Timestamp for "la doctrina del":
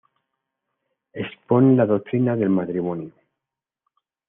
1.75-2.49